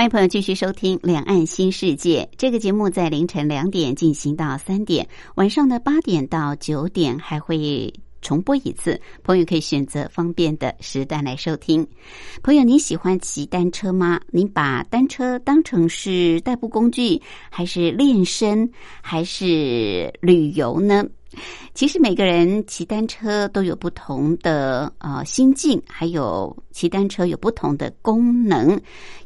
[0.00, 7.92] 欢迎朋友继续收听《两岸新世界》这个节目，在凌晨两点进行到三点，晚上的八点到九点还会
[8.22, 8.98] 重播一次。
[9.22, 11.86] 朋友可以选择方便的时段来收听。
[12.42, 14.18] 朋友，你喜欢骑单车吗？
[14.30, 17.20] 您把单车当成是代步工具，
[17.50, 18.70] 还是练身，
[19.02, 21.04] 还是旅游呢？
[21.74, 28.78] 其实每个人骑单车都有不同的呃心境，还有骑单车有不同的功能。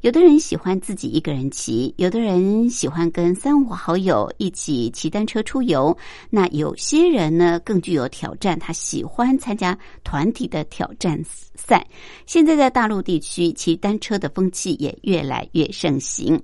[0.03, 5.97] 有的人喜欢自己一个人骑，有的人喜欢跟三五好友一起骑单车出游。
[6.29, 11.19] 那有些人呢更具有挑战，他喜欢参加团体的挑战
[11.55, 11.87] 赛。
[12.27, 16.41] 现在在大陆地区，骑单车的风气也越来越盛行。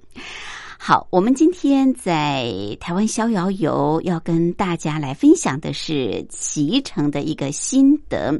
[0.82, 2.50] 好，我们今天在
[2.80, 8.32] 台湾逍遥游要跟大家来分享的是骑乘的一个心得，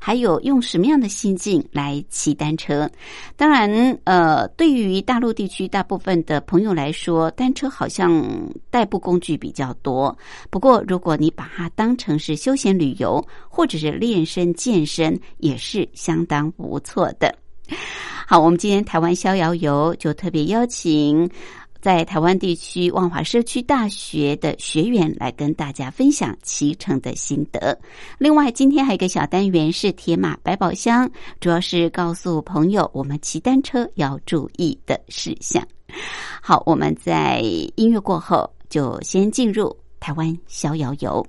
[0.00, 2.88] 还有用什么样的心境来骑单车。
[3.36, 8.24] 当然，呃，对于大陆地区大部分的朋友来说，单车好像
[8.70, 10.16] 代步工具比较多。
[10.50, 17.34] 不过，如果你把它当成是休闲旅游或者是练身健身，也是相当不错的。
[18.24, 21.28] 好，我们今天台湾逍遥游就特别邀请。
[21.80, 27.78] 在台湾地区万华社区大学的学员来跟大家分享骑乘的心得。
[28.18, 31.08] 另外，今天还有一个小单元是铁马百宝箱，
[31.40, 35.66] 主要是告诉朋友我们骑单车要注意的事项。
[36.42, 37.40] 好，我们在
[37.76, 41.26] 音乐过后就先进入台湾逍遥游。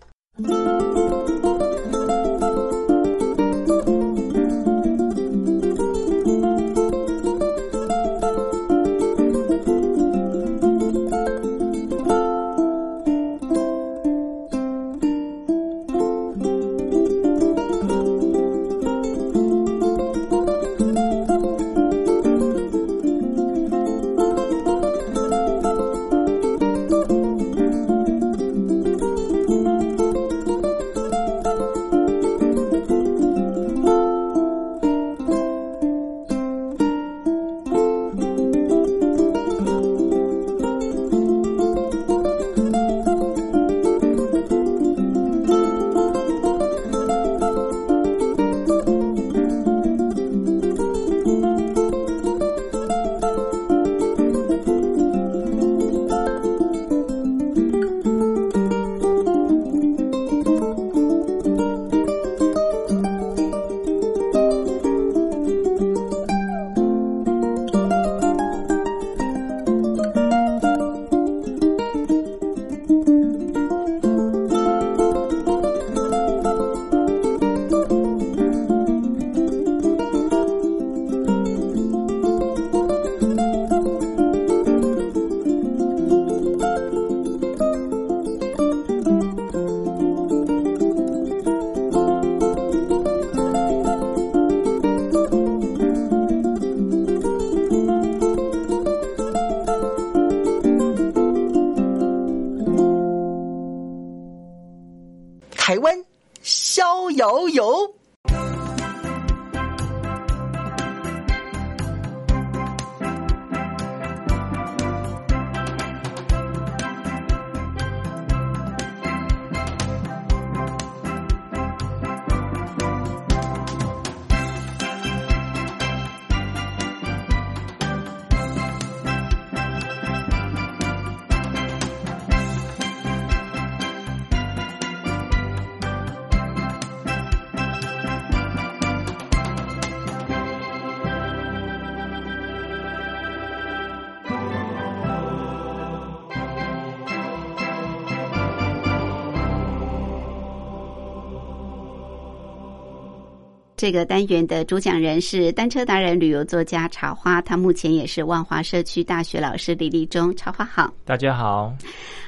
[153.90, 160.32] 这个单元的主讲人是单车达人、旅游作家茶花，他目前也是万华社区大学老师李立忠。
[160.36, 161.74] 茶花好，大家好，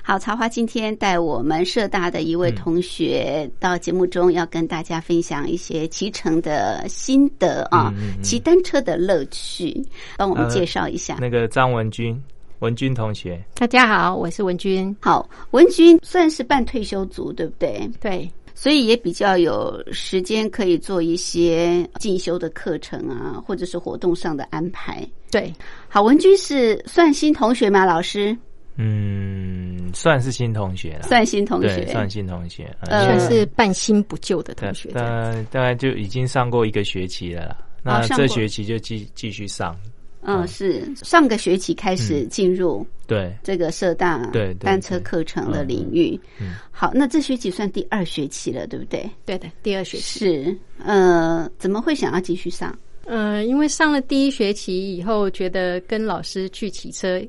[0.02, 7.94] 好，茶花今天带我们社大的一位同学到节目中，要跟大家分享一些骑乘的心得啊，
[8.24, 9.86] 骑单车的乐趣，
[10.18, 11.18] 帮我们介绍一下。
[11.22, 12.20] 那个张文君，
[12.58, 14.98] 文君同学，大家好，我是文君。
[15.00, 17.88] 好，文君算是半退休族，对不对？
[18.00, 18.28] 对。
[18.62, 25.04] 所以也比较有时间可以做一些进修的课程啊，或者是活动上的安排。
[25.32, 25.52] 对，
[25.90, 27.86] 好，文君是算新同学吗？
[27.86, 28.38] 老师？
[28.76, 34.92] 嗯，算是新同学了，算新同学，算新同学，呃算是半新不旧的同学。
[34.92, 39.76] 大大概就已经上过一个学期了，那这学期就继继续上。
[40.24, 40.84] 嗯，是。
[40.96, 43.34] 上个学期开始进入对。
[43.44, 46.20] 这个社大对单车课程的领域。
[46.40, 49.10] 嗯，好，那这学期算第二学期了，对不对？
[49.26, 50.20] 对的，第二学期。
[50.20, 50.58] 是。
[50.84, 52.78] 呃，怎么会想要继续上？
[53.06, 57.22] 呃，因为上了第一学期以后，觉得跟老师去骑车，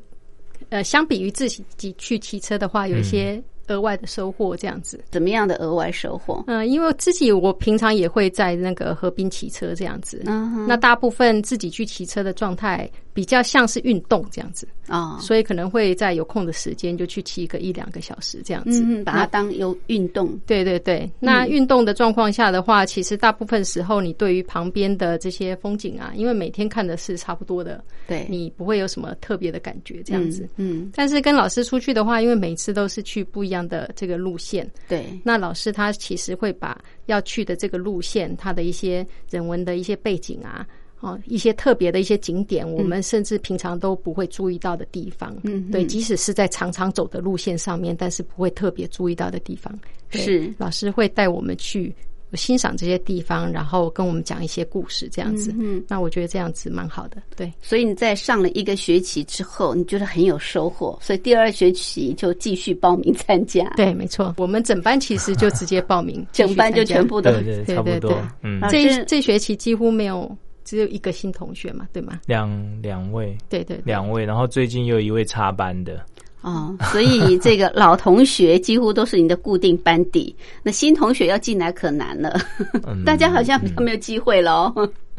[0.69, 3.43] 呃，相比于自己去骑车的话，有一些。
[3.69, 6.43] 额外的收获这样子，怎么样的额外收获？
[6.47, 12.91] 嗯，因为自己我平常也会在那个河滨骑车这样子，嗯，那大部分自己去骑车的状态。
[13.15, 20.39] 比较像是运动这样子啊，所以可能会在有空的时间就去骑个一两个小时这样子，把它当有运动。
[20.47, 30.49] 对对对，那运动的状况下的话，其实大部分时候你对于旁边的这些风景啊，因为每天看的是差不多的，对你不会有什么特别的感觉这样子。
[30.57, 40.67] 嗯，但是跟老师出去的话，因为每次都是去不一样的这个路线，对，那老师他其实会把要去的这个路线，他的一些人文的一些背景啊。
[41.03, 49.77] 哦，一些特别的一些景点，我们甚至平常都不会注意到的地方，嗯，对，即使是在常常走的路线上面，但是不会特别注意到的地方，
[50.11, 50.55] 是。
[50.57, 51.93] 老师会带我们去
[52.35, 57.53] 欣赏这些地方，然后跟我们讲一些故事，这样子，嗯，那我觉得这样子蛮好的，对。
[57.61, 63.69] 所以你在上了一个学期之后，你觉得很有收获，所以第二学期就继续报名参加。
[63.77, 70.31] 对，没错，我们整班其实就直接报名，整班就全部都对对差不多，嗯，这这学期几乎没有。
[70.65, 72.21] 只有一个新同学嘛，对吗？
[72.27, 72.51] 两
[72.83, 76.05] 两位，对对，两位，然后最近又一位插班的，
[76.41, 82.39] 哦，所以这个老同学几乎都是你的固定班底， 那新同学要进来可难了，
[83.05, 84.73] 大家好像比较没有机会喽。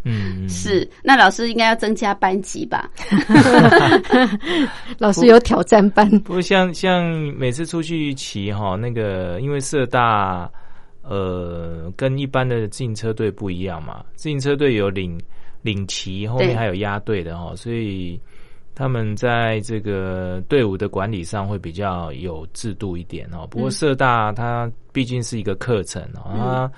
[0.05, 2.89] 嗯， 是，那老师应该要增加班级吧？
[4.97, 7.05] 老师有挑战班，不过像像
[7.37, 10.49] 每次出去骑哈，那个因为社大。
[11.03, 15.19] 呃，跟一般的自行车队不一样嘛，自行车队有领
[15.61, 18.19] 领旗，后面还有压队的哈，所以
[18.73, 23.45] 他们在这个队伍的管理上会比较有制度一点哦。
[23.51, 26.71] 不过社大它毕竟是一个课程啊，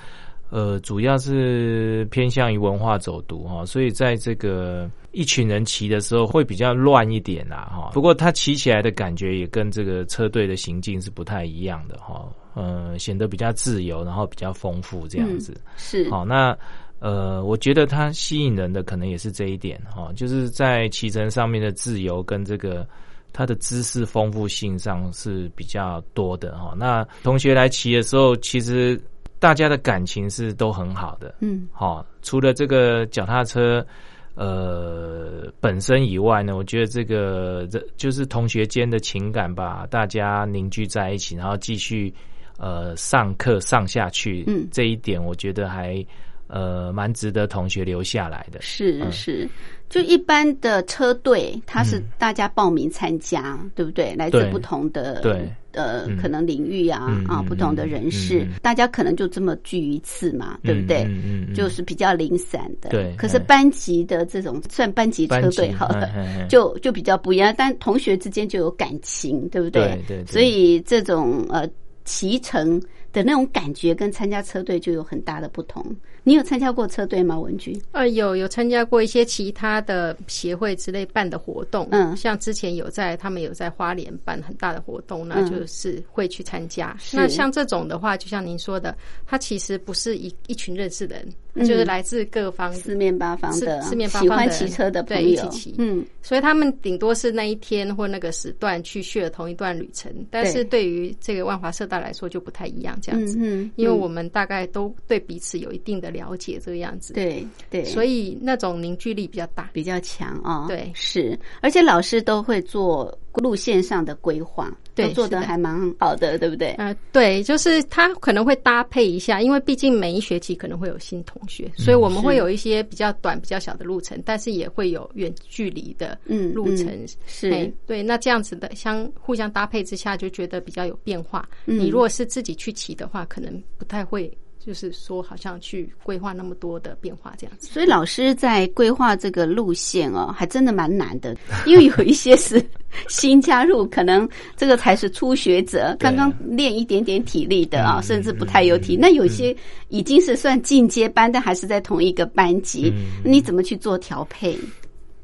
[0.49, 7.91] 呃，主要是偏向于文化走读哈，所以在这个一群人骑的时候会比较乱一点啦哈。
[7.93, 12.27] 不过他骑起来的感觉也跟这个车队的行进是不太一样的哈。
[12.55, 16.23] 呃，显得比较自由，然后比较丰富，这样子是好。
[16.23, 16.57] 那
[16.99, 22.87] 呃，我觉得它吸引人的可能也是这一点哈，就是在骑乘上面的自由跟这个
[23.33, 26.73] 它的知识丰富性上是比较多的哈。
[26.77, 28.99] 那同学来骑的时候，其实
[29.37, 32.03] 大家的感情是都很好的，嗯，好。
[32.21, 33.85] 除了这个脚踏车
[34.33, 42.11] 呃本身以外呢，我觉得这个这就是同学间的情感吧，大家凝聚在一起，然后继续。
[42.57, 46.05] 呃，上课上下去，嗯，这一点我觉得还
[46.47, 48.61] 呃蛮值得同学留下来的。
[48.61, 49.49] 是是，
[49.89, 54.15] 就一般的车队，它是大家报名参加，对不对？
[54.15, 61.03] 来自不同的对呃可能领域啊啊，不同的人士，大家可能就这么聚一次嘛，对不对？
[61.03, 62.89] 嗯嗯，就是比较零散的。
[62.89, 66.09] 对，可是班级的这种算班级车队好了，
[66.47, 67.53] 就就比较不一样。
[67.57, 70.01] 但同学之间就有感情，对不对？
[70.07, 71.69] 对，所以这种呃。
[72.05, 72.79] 骑乘
[73.11, 75.83] 的那种感觉跟参加车队就有很大的不同。
[76.23, 77.79] 你有参加过车队吗，文君？
[77.91, 81.87] 呃，有有参加过一些其他的协会之类办的活动。
[81.91, 86.97] 嗯，像之前有在他们有在花莲办很大的活动，那就是会去参加。
[87.13, 91.27] 那像这种的话，就像您说的，它其实不是一一群认识的人。
[91.57, 95.27] 就是来自各方四面八方的四面八方喜欢骑车的朋友。
[95.27, 113.17] 一起骑，嗯，所以他们顶多是那一天或那个时段去续同一段旅程，但是对于这个万华社大来说就不太一样，这样子，嗯，因为我们大概都对彼此有一定的了解，这个样子，对对，所以那种凝聚力比较大，比较强啊，对，是，而且老师都会做。
[113.41, 116.71] 路线上的规划，对，做的还蛮好的，对不对？
[116.73, 126.87] 呃，对，就是他可能会搭配一下，因为毕竟每一学期可能会有新同学，所以我们会有一些比较短、比较小的路程，但是也会有远距离的嗯路程，
[127.25, 128.01] 是对。
[128.03, 131.47] 那这样子的相互相搭配之下，就觉得比较有变化。
[131.65, 134.31] 你如果是自己去骑的话，可能不太会。
[134.65, 142.59] 就是说，好像去规划那么多的变化这样子，所以老师在规划这个路线哦，还真的蛮难的，因为有一些是
[143.07, 148.97] 新加入，可能这个才是初学者，刚刚练一点点体力的啊，甚至不太有体。
[148.99, 149.55] 那有些
[149.89, 152.91] 已经是算进阶班，但还是在同一个班级，
[153.23, 154.57] 你怎么去做调配？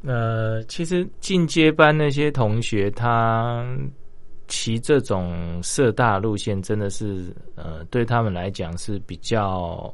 [0.05, 3.65] 呃，其实进阶班那些同学他。
[4.51, 9.91] 骑这种色大路线真的是，呃，对他们来讲是比较，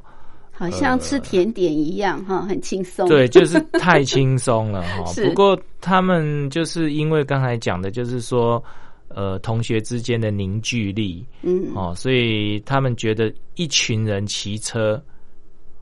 [0.50, 3.08] 好像吃甜点一样哈，很轻松。
[3.08, 5.04] 对，就是太轻松了哈。
[5.24, 8.60] 不过他们就是因为刚才讲的，就是说，
[9.06, 15.00] 呃，同学之间的凝聚力，嗯，哦，所以他们觉得一群人骑车。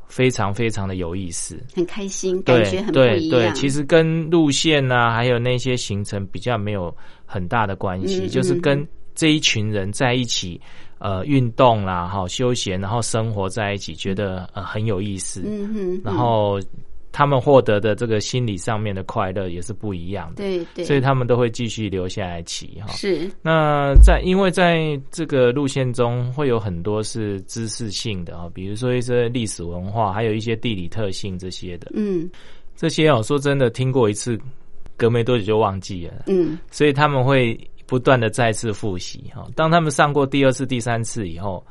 [0.09, 3.41] 非常非常的有意思，很开心，感觉很不一样。
[3.41, 10.59] 对，其实跟路线啊，还有那些行程比较没有很大的关系，就是跟这一群人在一起，
[10.99, 15.43] 呃，运动啦，哈，休闲，然后生活在一起，觉得呃很有意思。
[15.45, 16.59] 嗯哼，然后。
[17.13, 22.89] 他们获得的这个心理上面的快乐也是不一样的，对对，所以他们都会继续留下来骑哈。
[22.89, 31.91] 是，那在因为在这个路线中会有很多是知识性的啊，比如说一些历史文化，还有一些地理特性这些的。
[31.95, 32.29] 嗯，
[32.77, 34.39] 这些哦，说真的，听过一次，
[34.97, 36.25] 隔没多久就忘记了。
[36.27, 39.47] 嗯，所以他们会不断的再次复习哈。
[39.55, 41.65] 当他们上过第二次、第三次以后。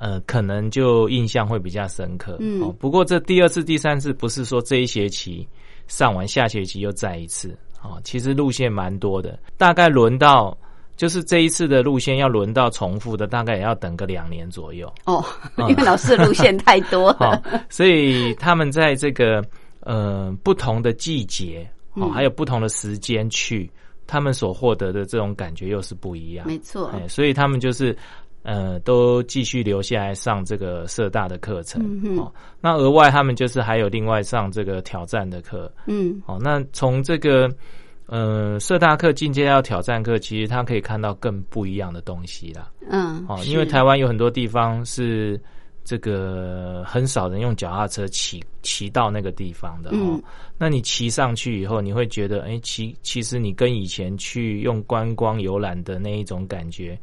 [0.00, 2.36] 呃，可能就印象会比较深刻。
[2.38, 5.44] 嗯，哦，不过这第二次、第三次不是说这一学期
[5.88, 7.48] 上完，下学期又再一次。
[7.82, 10.56] 哦，其实路线蛮多的，大概轮到
[10.96, 14.88] 就是这一次的路线要轮到重复的，大概也要等个两年左右。
[15.04, 15.24] 哦，
[15.56, 19.44] 因为老师的路线太多了， 所以他们在这个
[19.80, 21.68] 呃不同的季节
[22.00, 23.70] 哦，还有不同的时间去，
[24.06, 26.46] 他们所获得的这种感觉又是不一样。
[26.46, 27.96] 没错，哎，所以他们就是。
[28.44, 31.82] 呃，都继续留下来上这个社大的课程
[32.16, 32.32] 哦。
[32.62, 36.38] 那额外他们就是还有另外上这个挑战的课，嗯，哦。
[36.40, 37.50] 那从这个
[38.06, 45.38] 呃社大课进阶到挑战课，其实他可以看到更不一样的东西啦，嗯，哦，因为台湾有很多地方是
[45.88, 50.20] 这个很少人用脚踏车骑骑到那个地方的哦。
[50.58, 56.98] 那你骑上去以后，你会觉得，哎，其其实你跟以前去用观光游览的那一种感觉。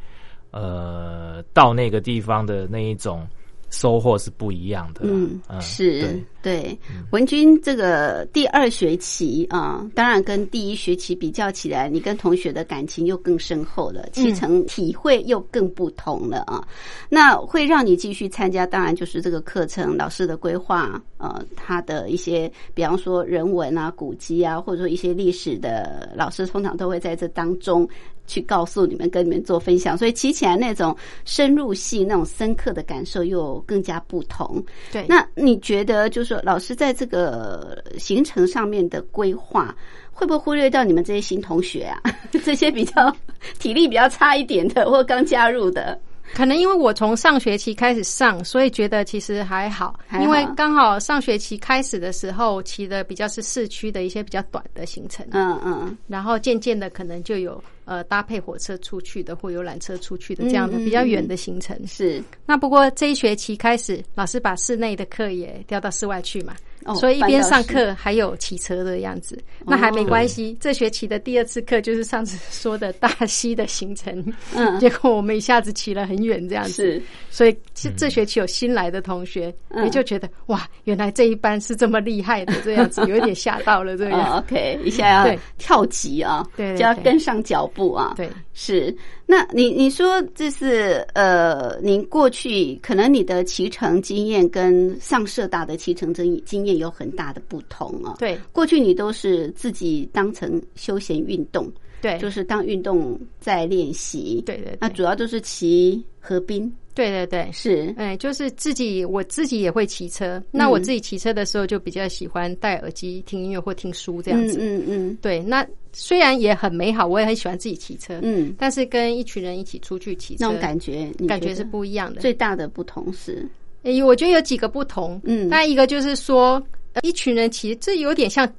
[0.52, 3.28] 呃，到那个地方的那一种
[3.70, 5.02] 收获是不一样的。
[5.04, 6.78] 嗯，是对
[7.12, 16.66] 文君这个第二学期啊，当然跟第一学期比较起来，你跟同学的感情又更深厚了，其成体会又更不同了啊。
[17.10, 27.88] 那会让你继续参加，当然就是这个课程老师的规划，呃，他的一些，比方说人文啊、古迹啊，或者说一些历史的老师，通常都会在这当中。
[28.28, 34.64] 去告诉你们，跟你们做分享，所以骑起来那种深入戏、那种深刻的感受又更加不同。
[34.92, 39.76] 对，那你觉得，就是说，老师在这个行程上面的规划，
[40.12, 42.02] 会不会忽略掉你们这些新同学啊？
[42.44, 43.16] 这些比较
[43.60, 46.00] 体力比较差一点的，或刚加入的？
[46.34, 50.00] 可能因为我从上学期开始上，所以觉得其实还好。
[50.22, 55.26] 因为刚好上学期开始的时候，骑的比较是市区的一些比较短的行程。
[55.32, 57.64] 嗯嗯，然后渐渐的可能就有。
[57.88, 62.20] 呃，搭配火车出去的或游览车出去的这样的比较远的行程是。
[62.44, 66.56] 那不过这一学期开始，老师把室内的课也调到室外去嘛，
[66.94, 69.38] 所以一边上课还有骑车的样子。
[69.66, 74.34] 那还没关系，这学期的第二次课就是上次说的大溪的行程。
[74.56, 76.72] 嗯，结果我们一下子骑了很远这样子。
[76.72, 77.02] 是。
[77.30, 84.38] 所以这这学期有新来的同学，也就觉得哇，原来这一班是这么厉害的这样子， 有一点吓到了这样。
[84.38, 87.66] OK，一下要跳级啊，对，就要跟上脚。
[87.76, 88.96] 步啊，对，是。
[89.28, 98.16] 那你你说这是呃，您过去可能你的骑乘经验跟上社大的骑乘经经验有很大的不同啊。
[98.18, 101.72] 对，过去你都是自己当成休闲运动，
[102.02, 104.42] 对，就是当运动在练习。
[104.46, 106.74] 对对，那主要就是骑河滨。
[106.96, 110.42] 对对对，是，哎，就是自己，我自己也会骑车。
[110.50, 114.58] 那我自己骑车的时候，就比较喜欢戴耳机听音乐或听书这样子。
[114.60, 115.44] 嗯嗯，对。
[115.44, 118.18] 那虽然也很美好，我也很喜欢自己骑车。
[118.24, 122.22] 嗯，但是跟一群人一起出去骑车，那种感觉，感觉是不一样的。
[122.22, 123.46] 最大的不同是，
[123.84, 125.20] 哎，我觉得有几个不同。
[125.26, 126.66] 嗯，那一个就是说，
[127.04, 128.50] 一群人骑，这有点像。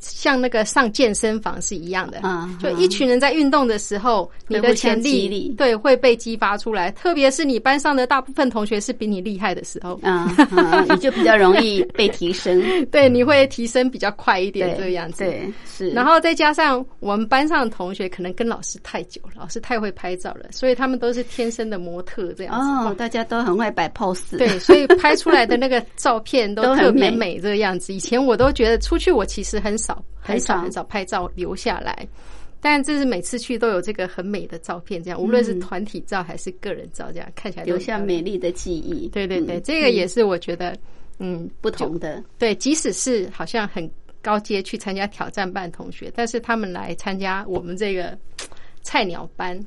[0.00, 2.20] 像那个上健身房是一样的，
[2.60, 6.90] 就一群人在运动的时候，你的潜力对会被激发出来。
[6.92, 10.28] 特别是你班上的大部分同学是比你厉害的时候，嗯，
[10.88, 12.62] 你就比较容易被提升。
[12.90, 15.24] 对，你会提升比较快一点，这个样子。
[15.24, 15.90] 对，是。
[15.90, 22.88] 然后再加上我们班上的同学可能跟老师太久了，老师太会拍照了，所以他们都是天生的模特这样子。
[22.88, 24.38] 哦，大家都很会摆 pose。
[24.38, 27.92] 对，所以拍出来的那个照片都 特别美，这个样子。
[27.92, 29.89] 以前我都觉得出去我其实很少。
[30.20, 32.06] 很少很少拍照留下来，
[32.60, 39.08] 但这是每次去都有这个很美的照片，这样无论是团体照还是个人照，这样看起来留下美丽的记忆。
[39.08, 40.76] 对对对，这个也是我觉得
[41.18, 42.22] 嗯不同的。
[42.38, 48.16] 对，即使是好像很高阶去参加挑战班同学，但是他们来参加我们这个
[48.82, 49.58] 菜鸟班，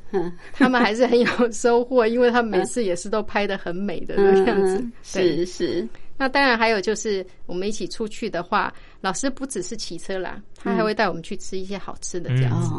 [0.52, 4.86] 他们还是很有 收获，因为他们每次也是都拍的很美的这样子。
[5.02, 5.88] 是是。
[6.16, 8.72] 那当然还有就是我们一起出去的话。
[9.04, 12.70] 老师不只是骑车啦，他还会带我们去吃一些好吃的这样子，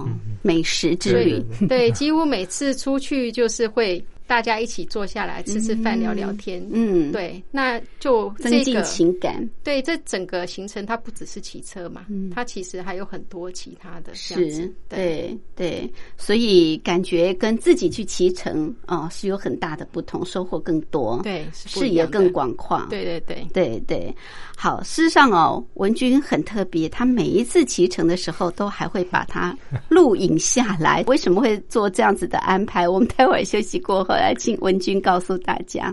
[0.40, 1.44] 美食之旅。
[1.68, 4.02] 对，几乎每次出去就是会。
[4.26, 9.46] 大家一起坐下来吃吃饭、聊聊天，嗯，对，那就增进情感。
[9.62, 14.14] 对，这整个行程它不只是骑车嘛，它其实还有很多其他的。
[14.14, 22.80] 是，对对，所以感觉跟自己去骑乘哦是有很大的不同，收获更多，对，视野更广阔。
[22.88, 24.14] 对对对对对。
[24.56, 29.54] 好，事实上哦，文君很特别，他每一次骑乘的时候都还会把它
[29.88, 31.02] 录影下来。
[31.08, 32.88] 为什么会做这样子的安排？
[32.88, 34.13] 我们待会儿休息过后。
[34.14, 35.92] 我来，请文君告诉大家。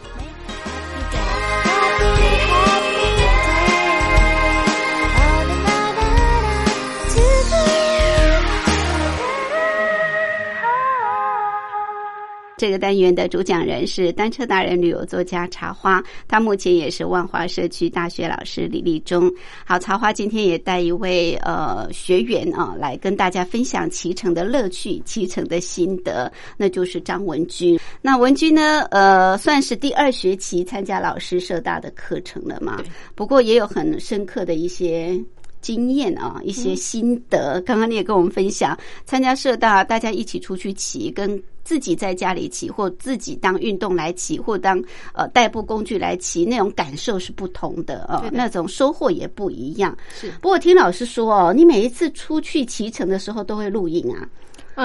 [12.61, 19.33] 这个单元的主讲人是单车达人、旅游作家茶花，他目前也是万华社区大学老师李立忠。
[19.65, 27.79] 好，茶花今天也带一位呃学员啊来跟大家分享骑乘的乐趣、骑乘的心得，那就是张文君。
[27.99, 32.79] 那文君呢，呃，算是第二学期参加老师社大的课程了嘛？
[33.15, 35.19] 不过也有很深刻的一些。
[35.61, 37.61] 经验啊，一些心得。
[37.61, 49.95] 刚刚你也跟我们分享，参加社大，大家一起出去骑，跟自己在家里骑，或自己当运动来骑，或当呃代步工具来骑，那种感受是不同的啊，那种收获也不一样。
[50.19, 54.27] 是，不过听老师说哦，你每一次出去骑乘的时候都会录影啊。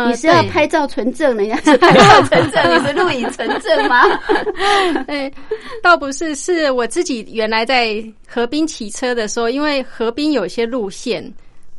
[0.08, 4.02] 你是要拍照存证，人家是拍照存证，你是录影存证吗？
[5.08, 5.30] 哎，
[5.82, 11.32] 倒不是，是我自己原来在河滨骑车的时候，因为河滨有些路线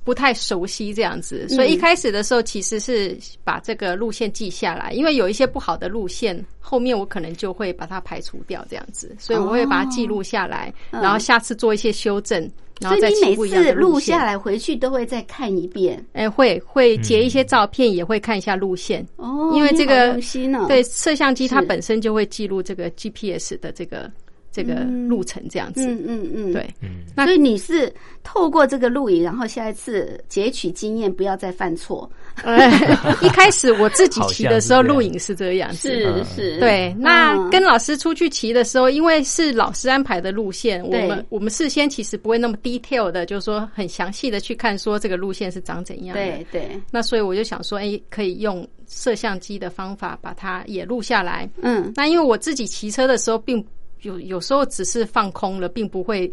[0.04, 12.50] 不太熟悉，这样子，所以一开始的时候其实是把这个路线记下来，因为有一些不好的路线，后面我可能就会把它排除掉，这样子，所以我会把它记录下来，然后下次做一些修正。
[12.82, 19.52] 所以你每次录下来回去都会再看一遍，哎，会会截一些照片，也会看一下路线哦。
[19.56, 20.20] 因为这个
[20.68, 24.12] 对摄像机它本身就会记录这个 GPS 的这个。
[24.50, 26.68] 这个路程这样子，嗯嗯嗯，对，
[27.16, 32.10] 那所以你是透过这个录影，然后下一次截取经验，不要再犯错。
[33.22, 36.96] 一开始我自己骑的时候，录影是这样子，是是，对。
[37.00, 46.14] 那跟老师出去骑的时候，因为是老师安排的路线，我们我们事先其实不会那么 detail 的，就是说很详细的去看说这个路线是长怎样。
[46.16, 46.80] 对对。
[46.92, 51.50] 那所以我就想说，哎，可以用摄像机的方法把它也录下来。
[51.62, 51.92] 嗯。
[51.96, 53.66] 那因为我自己骑车的时候并。
[54.04, 56.32] 有有时候只是放空了，并不会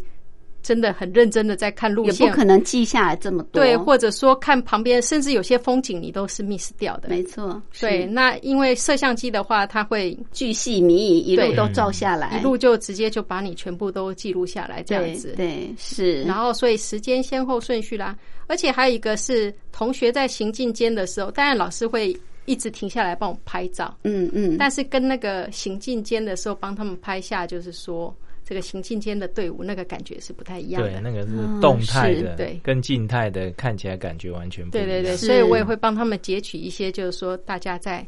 [0.65, 3.61] 真的很认真的在看路线，也不可能记下来这么多。
[3.61, 7.09] 对，或者说看旁边，甚至有些风景你都是 miss 掉的。
[7.09, 8.03] 没错，对。
[8.07, 15.35] 那因为摄像机的话，它会巨细靡遗，一路都照下来，一路就直接就把你全部都记录下来，这样子。
[15.37, 16.23] 对，是。
[16.23, 22.19] 然后，所以时间先后顺序啦，而且还有一个是同学在行进间的时候，当然老师会。
[22.47, 30.89] 一直停下来帮我拍照，嗯嗯，但是跟那个行进间的时候帮他们拍下，就是说这个行进间的队伍那个感觉是不太一样的。
[30.89, 34.87] 对，那个是动态的，对，跟静态的看起来感觉完全不一样。
[34.87, 38.07] 对对对，所以我也会帮他们截取一些，就是说大家在。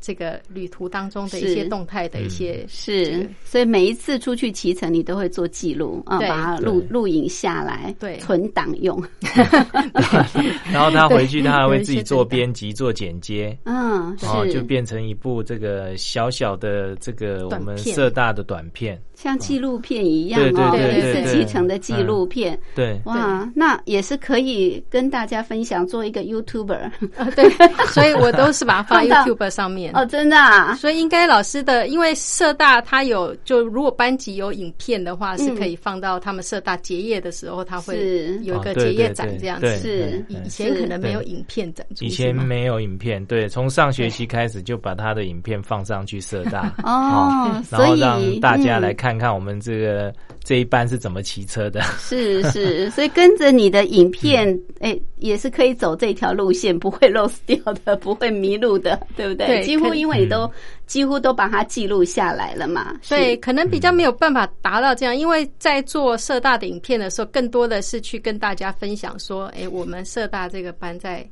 [0.00, 9.02] 这个旅途当中的一些动态的一些是，所以每一次出去骑乘，你都会做记录啊，把它录录影下来，对，存档用。
[10.72, 19.00] 然后他回去，他还会自己做编辑、做剪接，嗯，然后就变成一部这个小小的这个我们色大的短片。
[19.14, 26.88] 像纪录片一样哦，一次骑乘的纪录片，对，哇，那也是可以跟大家分享，做一个 YouTuber，
[27.34, 27.50] 对，
[27.90, 40.24] 所以我都是把它放 YouTube 上面哦，真的，啊，所以应该老师的，因为社大他有，就如果班级有影片的话，是可以放到他们社大结业的时候，他会有一个结业展这样子，是。
[40.28, 46.72] 以前可能没有影片展，以前没有影片，对，从上学期开始就把他的影片放上去社大。
[46.84, 49.08] 哦，然后让大家来看。
[49.08, 50.12] 看看我们这个
[50.48, 51.82] 这一班是怎么骑车的？
[52.00, 59.46] 是是，所以跟着你的影片，哎，也是可以走这条路线，不会 lose 掉的，不会迷路的， 对不对？
[59.46, 60.50] 对，几乎因为你都
[60.86, 62.96] 几乎都把它记录下来了嘛。
[63.06, 71.28] 对，可能比较没有办法达到这样，因为在做社大的影片的时候，更多的是去跟大家分享说，哎，我们社大这个班在。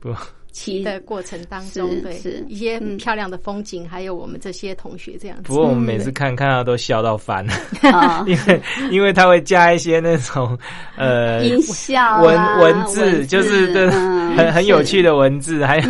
[0.56, 5.42] 骑的过程当中，对一些漂亮的风景，还有我们这些同学这样子。
[5.44, 7.46] 不过我们每次看看到都笑到翻，
[8.26, 10.58] 因为因为他会加一些那种
[10.96, 15.82] 呃音效、文文字，就是对很很有趣的文字，还有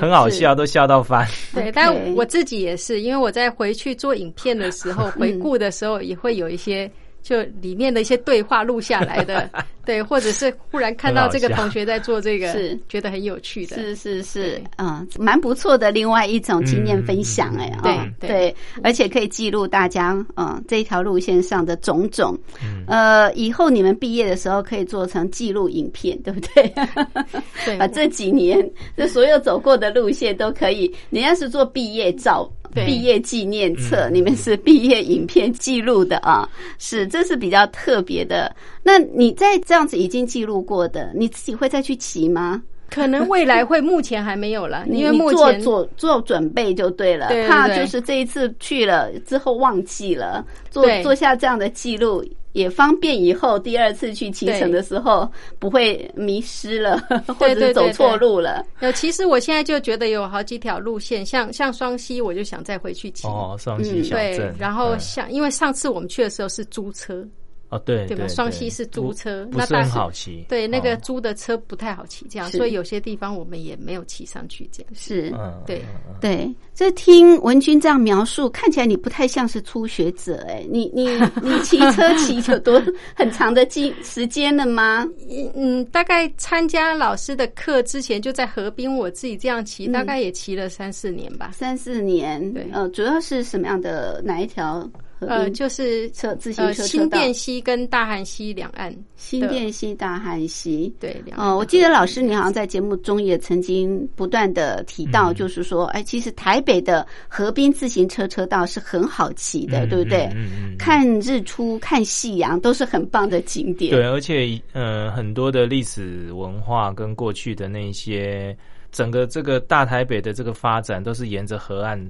[0.00, 1.24] 很好笑，都笑到翻。
[1.54, 6.90] 对，但我自己也是，因为我在回去做影片的时候，回顾的时候也会有一些。
[7.22, 9.48] 就里面的一些对话录下来的，
[9.84, 15.90] 对，或者是忽然看到这个同学在做这个，是觉得很有趣的，是是是，嗯，蛮不错的。
[15.90, 22.38] 另外一种经验分享，哎，对对，而且可以记录大家，嗯，这一条路线上的种种。
[22.86, 26.72] 呃，以后你们毕业的时候可以做成记录影片，对不对？
[27.64, 28.58] 对， 把这几年
[28.96, 30.90] 这所有走过的路线都可以。
[31.10, 32.50] 人家是做毕业照。
[32.74, 38.54] 毕业纪念册里面是毕业影片记录的啊，是这是比较特别的。
[38.82, 42.62] 那你在这样子已经记录过的，你自己会再去骑吗？
[42.90, 52.24] 可能未来会，目前还没有了， 因为目前做做准备就对了，怕就是这一次去了之后忘记了，做做下这样的记录。
[52.52, 57.00] 也方便以后第二次去骑乘的时候不会迷失了，
[57.38, 58.66] 或者走错路了。
[58.80, 63.24] 有，其实我现在就觉得有好几条路线，像像双溪，我就想再回去骑。
[63.28, 64.52] 哦，双溪小镇。
[64.58, 67.24] 然后像，因为上次我们去的时候是租车。
[67.70, 68.26] 哦，对，对吧？
[68.28, 70.44] 双溪是租车，不是很好骑。
[70.48, 74.68] 对，那个租的车不太好骑，这样，所以有些地方我们也没有骑上去。
[74.72, 75.32] 这样是，
[75.64, 75.82] 对
[76.20, 76.52] 对。
[76.74, 81.06] 这听文君这样描述，看起来你不太像是初学者，哎，你你
[81.42, 82.82] 你骑车骑有多
[83.14, 85.06] 很长的时时间了吗？
[85.54, 91.50] 嗯，大概参加老师的课之前，就在河滨，我自己这样骑，大概也骑了三四年吧。
[91.54, 94.88] 三四年，对，呃，主要是什么样的哪一条？
[95.20, 101.22] 呃，就是车自行车车新店溪跟大汉溪两岸，新店溪、大汉溪，对。
[101.36, 110.24] 哦，我记得老师你好像在节目中也曾经不断的提到，就是说，哎，其实台北的河滨自行车车道是很好骑的，对不对？
[110.34, 110.76] 嗯嗯。
[110.78, 113.90] 看日出、看夕阳都是很棒的景点。
[113.90, 118.56] 对，而且呃，很多的历史文化跟过去的那些，
[118.90, 122.00] 整个这个大台北的这个发展都是沿着河岸。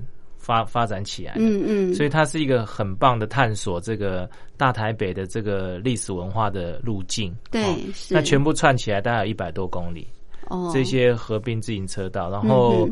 [0.50, 7.32] 发发展起来，嗯嗯，所以它是一个很棒的探索这个大台北的这个历史文化的路径。
[7.52, 7.62] 对，
[8.10, 10.08] 那全部串起来大概有一百多公里。
[10.48, 12.88] 哦，这些合并自行车道，然后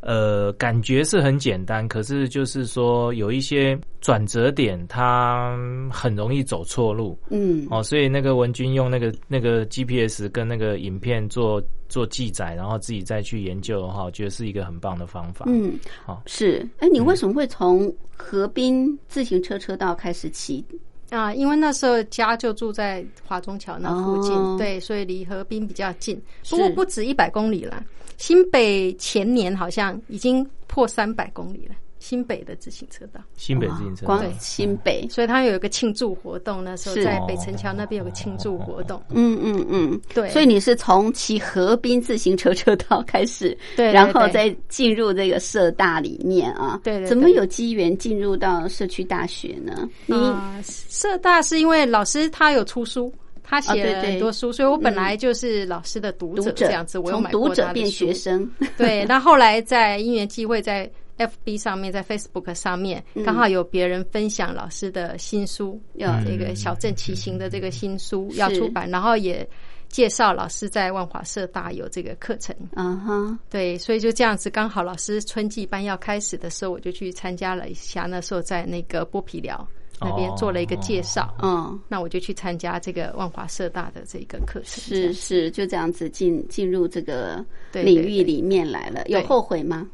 [0.00, 5.56] 呃，感觉是很简单，可是就是说有一些转折点，它
[5.90, 7.18] 很容易走错路。
[7.30, 11.62] 嗯，哦，所以那个文君用那个那个 GPS 跟那个影片做。
[11.90, 15.44] 做记载，然后自己再去研究的话，我觉得是一个很棒的方法。
[15.48, 16.64] 嗯，好，是。
[16.78, 20.64] 哎，你为什么会从河滨自行车车道开始骑
[21.10, 21.34] 啊？
[21.34, 26.16] 因为那时候家就住在华中桥那附近，对，所以离河滨比较近。
[26.48, 27.82] 不过不止一百公里了，
[28.20, 31.74] 新北前年好像已经破三百公里了。
[31.98, 39.02] 新北的自行车道，新北自行车道，对，新北，所以它有一个庆祝活动，那时候在北城桥那边有个庆祝活动。
[39.10, 40.30] 嗯嗯嗯，对。
[40.30, 46.80] 所以你是从骑河滨自行车车道开始，对，然后再进入这个社大里面啊。
[46.82, 49.86] 对，怎么有机缘进入到社区大学呢？
[50.06, 50.16] 你
[50.62, 53.12] 社大是因为老师他有出书，
[53.50, 56.98] 他写了很多书，所以我本来就是老师的读者这样子。
[56.98, 59.04] 我从读者变学生， 对。
[59.04, 60.90] 那后来在因缘机会在。
[61.20, 69.46] F B 上面，在 Facebook 上面，刚好有别人分享老师的新书，要这个小镇骑行的这个新书要出版，然后也
[69.90, 72.56] 介绍老师在万华社大有这个课程。
[72.74, 78.04] 嗯哼，对，所以就这样子，刚好老师春季班要开始的时候，我就去参加了一下。
[78.08, 79.68] 那时候在那个剥皮寮
[80.00, 81.32] 那边做了一个介绍。
[81.42, 84.82] 嗯，那我就去参加这个万华社大的这个课程。
[84.82, 89.04] 是是，就这样子进进入这个领域里面来了。
[89.06, 89.86] 有后悔吗？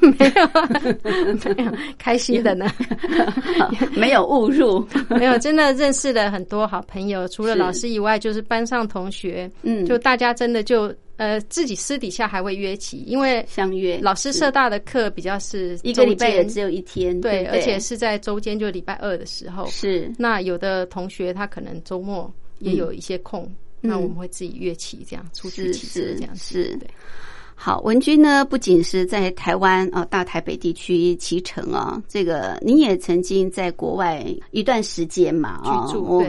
[0.00, 2.70] 没有，没有，开心的呢。
[3.94, 7.26] 没有误入，没有，真的认识了很多好朋友。
[7.28, 9.50] 除了老师以外，就是班上同学。
[9.62, 13.98] 嗯，就大家真的就呃，自己私底下还会约起，因为相约。
[14.02, 19.66] 老师社大的课比较是一个礼拜也只有一天，对，而且是在周间，就礼拜二的时候。
[19.66, 20.10] 是。
[20.18, 23.48] 那有的同学他可能周末也有一些空，
[23.80, 26.76] 那我们会自己约起，这样出去骑车，这样是。
[26.78, 26.88] 对。
[27.62, 35.86] 好，文君呢，不仅是在台湾啊，大台北地区骑乘啊，这个你也曾经在国外一段时间嘛啊，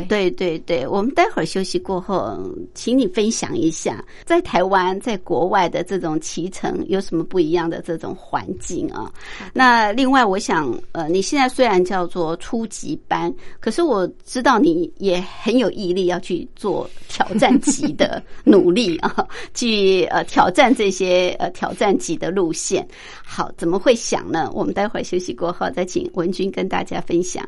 [0.09, 2.37] 对对对，我们待会儿休息过后，
[2.73, 9.09] 请你分享一下在台湾在国外的这种骑乘有什么不一样的这种环境啊？
[9.53, 21.20] 那另外，我想呃，你现在虽然叫做初级班，可是我知道你也很有毅力要去做挑战级的努力啊， 去呃挑战这些。
[21.39, 22.87] 呃，挑战级的路线，
[23.23, 24.51] 好，怎么会想呢？
[24.53, 27.47] 我们待会儿休息过后，再请文君跟大家分享。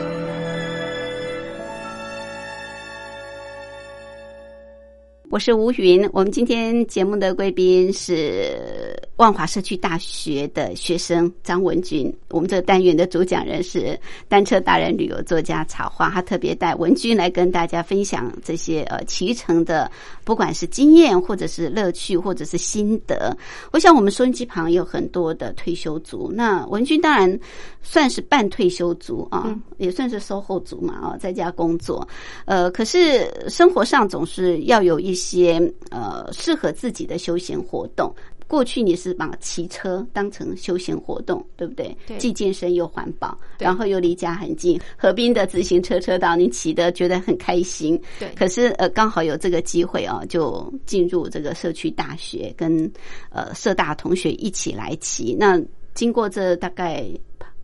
[5.31, 12.13] 我是吴云，我们今天节目的贵宾是万华社区大学的学生张文君。
[12.31, 19.89] 我们这个单元的主讲人是单车达人、旅游作家草花，他特别带文君来跟大家分享这些呃骑乘的，
[20.25, 23.33] 不管是经验或者是乐趣或者是心得。
[23.71, 27.39] 我想我们收音机旁有很多的退休族，那文君当然
[27.81, 32.05] 算是半退休族啊，也算是售后族嘛啊，在家工作。
[32.43, 35.61] 呃，可是生活上总是要有一些。
[35.91, 38.13] 呃适合自己的休闲活动。
[38.47, 41.95] 过去你是把骑车当成休闲活动，对不对？
[42.07, 42.17] 对。
[42.17, 48.01] 既健身又环保，然后又离家很近，河滨的自行车车道你骑的觉得很开心。
[48.19, 48.33] 对。
[48.35, 52.89] 可是呃刚好有这个机会哦，就进入这个社区大学，跟
[53.29, 55.35] 呃社大同学一起来骑。
[55.37, 55.61] 那
[55.93, 57.05] 经过这大概。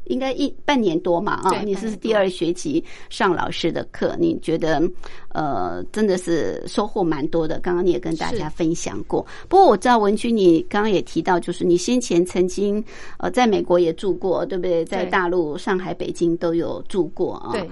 [0.09, 4.81] 应该一半年多嘛啊，你是第二学期上老师的课，你觉得
[5.29, 7.59] 呃真的是收获蛮多的。
[7.59, 12.83] 刚刚你也跟大家分享过，不过我知道文君你刚刚也提到，就是你先前曾经
[13.19, 14.85] 呃在美国也住过，对不对？
[14.85, 17.51] 在大陆上海、北京都有住过啊。
[17.51, 17.69] 对，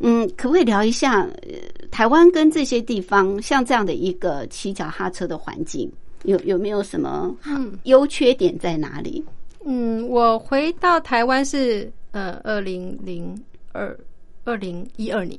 [0.00, 1.28] 嗯，可不可以聊一下
[1.90, 5.90] 台湾跟这些地方像这样的一个骑脚踏车的环境，
[6.24, 7.34] 有有没有什么
[7.84, 9.24] 优缺点在哪里？
[9.26, 9.32] 嗯，
[10.08, 13.36] 我回到台湾是呃二零零
[13.72, 13.96] 二
[14.44, 15.38] 二零一二年，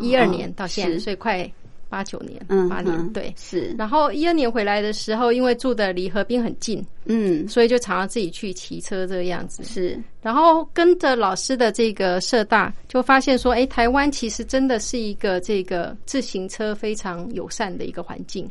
[0.00, 1.50] 一二年到现在，所以快
[1.88, 3.74] 八九年，八年对是。
[3.78, 9.62] 然后一二年回来的时候，因为住的离河滨很近，嗯，所以就常常自己去骑车这个样子。
[9.62, 18.50] 是，然后跟着老师的这个社大，就发现说，哎，台湾其实真的是一个这个自行车非常友善的一个环境，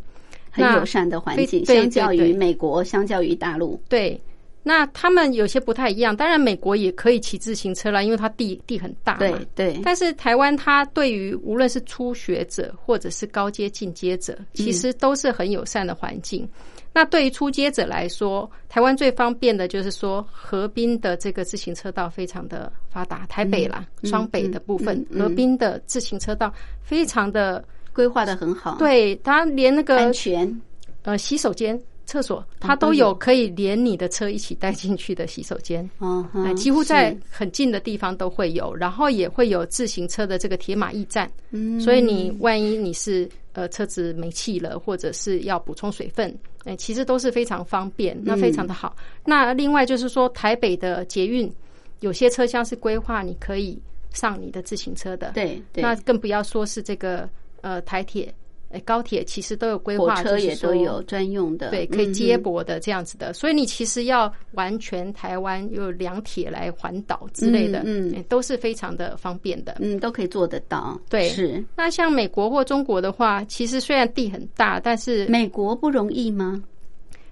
[0.51, 4.19] 很友善的环境，相较于美国，相较于大陆，对。
[4.67, 9.19] 那他们有些不太一样，当然美国也可以骑自行车啦，因为它地地很大嘛。
[9.19, 9.79] 对对。
[9.83, 16.49] 但是台湾它对于无论是初学者或者是高阶进阶者，其实都是很友善的环境。
[16.91, 27.63] 那对于初阶者来说，台湾最方便的就是说河滨的这个自行车道非常的发达，台北啦，双北的部分河滨的自行车道非常的
[27.93, 28.77] 规划的很好。
[28.79, 30.61] 对，它连那个安全
[31.03, 31.79] 呃洗手间。
[32.05, 33.15] 厕所它都有。
[33.15, 36.23] 可以连你的车一起带进去的洗手间，哦，
[36.55, 48.95] 几乎在很近的地方都会有，然后也会有自行车的这个铁马驿站，嗯，所以你万一你是呃车子没气了，或者是要补充水分，哎，其实都是非常方便，那非常的好。
[49.23, 51.51] 那另外就是说，台北的捷运
[52.01, 53.81] 有些车厢是规划你可以
[54.13, 57.27] 上你的自行车的，对，那更不要说是这个
[57.61, 58.31] 呃台铁。
[58.79, 63.31] 高铁其实都有规划，车也都有专用的，对，可以接驳的这样子的。
[63.33, 70.99] 所以你其实要完全台湾有两铁来环岛之类的，嗯，都是非常的方便的，嗯，都可以做得到。
[71.09, 71.63] 对，是。
[71.75, 76.61] 那像美国或中国的话，其实虽然地很大，但是美国不容易吗？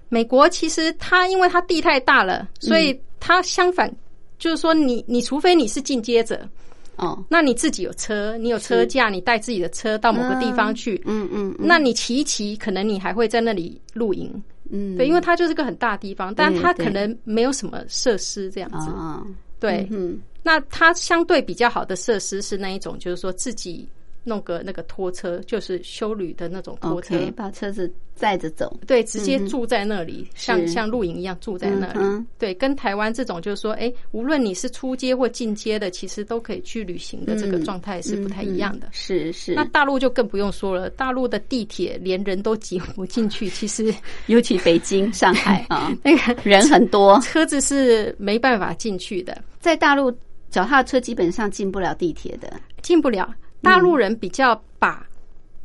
[0.08, 3.92] 美国其实它因为它地太大了，所以它相反
[4.38, 6.48] 就是说，你你除非你是进阶者。
[6.96, 14.30] 哦，那你自己有车，你有车架，你带自己的车到某个地方去，嗯嗯，那你骑一骑，可能你还会在那里露营，
[14.70, 19.22] 嗯，对，因为它就是个很大地方，但它可能没有什么设施这样子，啊，
[19.58, 23.88] 对，嗯，那它相对比较好的设施是那一种，就是说自己。
[24.24, 28.76] 弄个那个拖车，就是修旅的那种拖车，把车子载着走。
[28.86, 32.24] 对，直接住在那里，像像露营一样住在那里。
[32.38, 38.88] 对，跟台湾这种就是说，哎，无论你是出街或进街的，其实都可以去旅行的这个状态是不太一样的。
[38.92, 39.54] 是是。
[39.54, 43.94] 那大陆就更不用说了，大陆的地铁连人都挤不进去，其实
[44.26, 49.36] 尤其北京、上海 啊，那个人很多，车子是没办法进去的。
[49.60, 50.12] 在大陆，
[50.50, 53.28] 脚踏车基本上进不了地铁的，进不了。
[53.64, 55.04] 大陆人比较把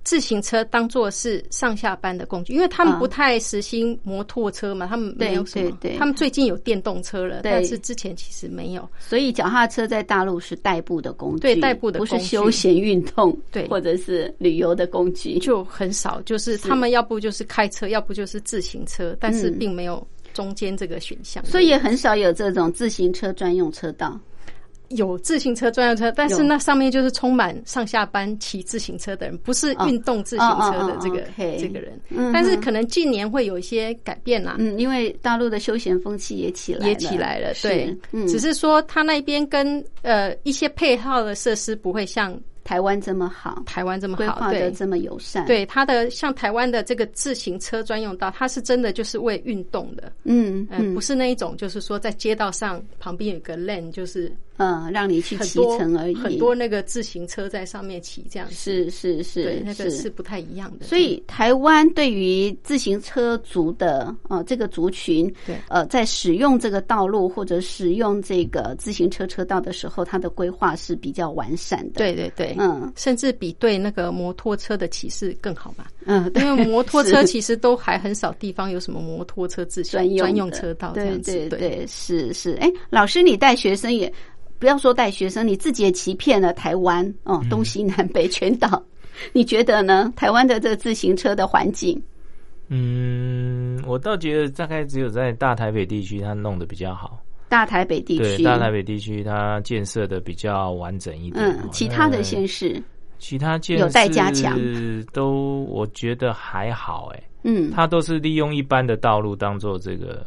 [0.04, 5.78] 自行车当做是上下班的工具，因为他们不太实行摩托车嘛，他们没有什么。
[6.00, 8.89] 他们最近有电动车了，但是之前其实没有。
[8.97, 16.20] 所以脚踏车在大陆是代步的工具，对代步的不是休闲运动，对或者是旅游的工具就很少。
[16.22, 24.20] 就是他们要不就是开车，要不就是自行车，但是并没有中间这个选项，所以也很少有这种自行车专用车道。
[24.90, 31.24] 有自行车专用车，但是那上面就是充满上下班骑自行车的人，不是运动自行车的这个
[31.58, 32.00] 这个人。
[32.34, 37.96] 但是可能近年会有一些改变啦，嗯，因为大陆的休闲风气也起来也起来了，对，
[38.28, 42.40] 只是说他那边跟呃一些配套的设施不会像。
[42.62, 54.32] 台湾这么好，台湾这么好，规划的这么友善，对它的像台湾的这个自行车专用道，它是真的就是为运动的，嗯嗯，不是那一种，就是说在街道上旁边有个 lane，就是。
[54.60, 56.16] 嗯，让你去骑乘而已。
[56.16, 60.86] 很多那个自行车在上面骑，这样是是是，对，那个是不太一样的。
[60.86, 71.93] 所以台湾对于自行车族的呃这个族群，对呃，在使用这个道路或者使用这个自行车车道的时候，它的规划是比较完善的。
[71.93, 75.88] 对对对，嗯，甚至比对那个摩托车的骑士更好吧？
[76.05, 81.32] 嗯，因为摩托车 其实都还很少地方有什么摩托车自行专用车道这样子。
[81.32, 82.55] 对对对，是是。
[82.60, 84.12] 哎，老师，你带学生也。
[84.60, 88.84] 不要说带学生，你自己也欺骗了台湾哦，东西南北全岛，
[89.32, 90.12] 你觉得呢？
[90.18, 91.99] 台湾的这个自行车的环境？
[92.68, 97.20] 嗯，我倒觉得大概只有在大台北地区，它弄得比较好。
[97.47, 101.43] 大台北地区，大台北地区它建设的比较完整一点。
[101.43, 102.80] 嗯，其他的县市，
[103.18, 104.60] 其他建有待加强，
[105.14, 107.12] 都我觉得还好。
[107.16, 110.24] 哎，嗯，它都是利用一般的道路当做这个。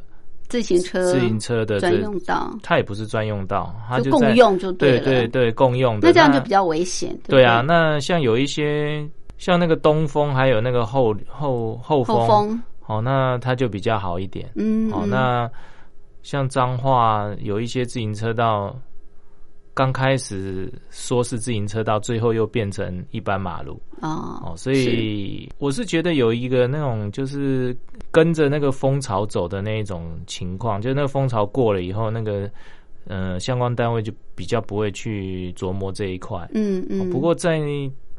[0.53, 5.01] 自行车自行车的专用道，它也不是专用道，它就共用就对了。
[5.01, 6.07] 对对对，共用的。
[6.07, 7.19] 那这样就比较危险。
[7.27, 9.03] 对啊，那像有一些
[9.39, 14.47] 像那个东风，还有那个后后后风，哦，那它就比较好一点。
[14.57, 15.51] 嗯，哦，那
[16.23, 18.77] 像彰化有一些自行车道。
[19.75, 27.75] 刚开始说是自行车道，最后又变成一般马路哦，所以我是觉得有一个那种就是
[28.11, 32.51] 跟着那个风潮走的那一种情况，就那个风潮过了以后，那个
[33.07, 36.47] 呃相关单位就比较不会去琢磨这一块。
[36.53, 37.09] 嗯嗯。
[37.09, 37.59] 不过在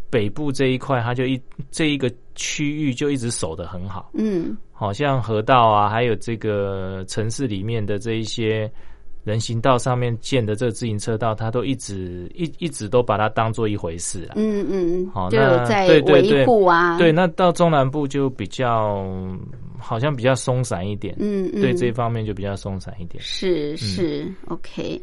[0.09, 1.39] 北部这一块，它就一
[1.69, 4.09] 这一个区域就一直守得很好。
[4.15, 8.71] 嗯，好像河道啊，还有这个城市里面的这一些。
[9.23, 14.33] 人行道上面建的这个自行车道，他都一直一一直都把它当做一回事啊。
[14.35, 16.97] 嗯嗯，好，就在维护啊。
[16.97, 19.05] 对，那到中南部就比较
[19.79, 21.15] 好像比较松散一点。
[21.19, 23.23] 嗯嗯，对这方面就比较松散一点。
[23.23, 25.01] 是是，OK。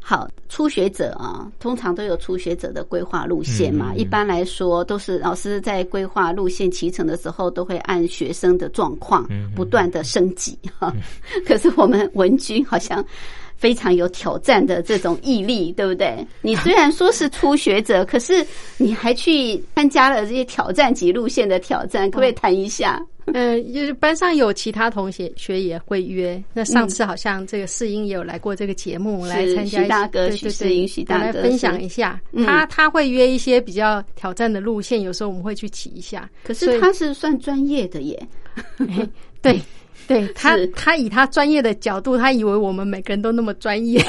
[0.00, 3.92] 好，初学者啊，通常都有初学者的规划路线嘛。
[3.94, 10.94] 一般来说，都是老师在规划路线骑乘的时候，都会按学生的状况不断的升级哈。
[11.44, 13.04] 可是我们文君好像。
[13.58, 16.16] 非常有挑战的这种毅力，对不对？
[16.42, 18.46] 你虽然说是初学者，可是
[18.76, 23.04] 你还去参加了这些挑战级路线的挑战，可不可以谈一下？
[23.34, 26.42] 嗯， 就是班上有其他同学学也会约。
[26.54, 32.18] 那上次好像这个世英也有来过这个节目来参加，徐大哥、徐世英、徐大哥来分享一下。
[32.46, 36.30] 他他会约一些比较挑战的路线，有时候我们会去骑一下。
[36.44, 38.28] 可是他是算专业的耶，
[39.42, 39.60] 对。
[40.08, 44.02] 对 他，他以他专业的角度，他以为我们每个人都那么专业，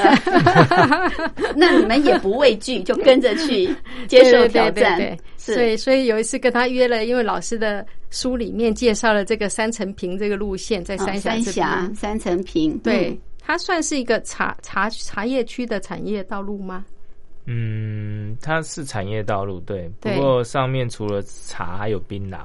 [1.55, 3.69] 那你们也不畏惧，就跟着去
[4.07, 4.97] 接受挑战。
[4.97, 16.85] 对所以，所以有一次跟他约了，因为老师的书里面介绍了这个三层坪这个路线，在三峡三峡三层坪，对，它算是一个茶茶茶叶区的产业道路吗？
[17.45, 22.39] 嗯，它是产业道路，对，不过上面除了茶，还有槟榔。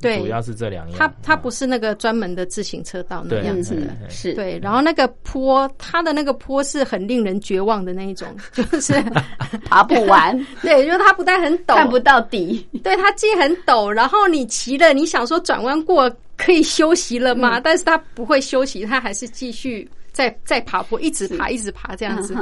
[0.00, 0.98] 对，主要是这两样。
[0.98, 4.58] 它它不是那个专门的自行车道那样子的，是对。
[4.62, 8.94] 然后那个坡，它的那个坡是很令人绝望的那一种， 就是
[9.64, 10.34] 爬不完。
[10.62, 12.66] 对，就是它不但很陡，看不到底。
[12.82, 17.60] 对，它既很陡，然后你骑了，你想说转弯过可以休息了吗？
[17.60, 22.34] 但是它不会休息，它还是继续在在爬坡，一直爬，一直爬这样子。